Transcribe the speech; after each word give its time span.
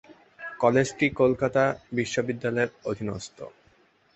কলেজটি 0.59 1.05
কলকাতা 1.21 1.63
বিশ্ববিদ্যালয়ের 1.91 2.69
অধীনস্থ। 2.85 3.37